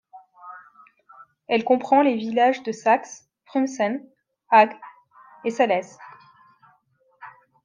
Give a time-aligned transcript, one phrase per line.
[1.47, 4.03] Elle comprend les villages de Sax, Frümsen,
[4.49, 4.75] Haag
[5.45, 5.95] et Salez.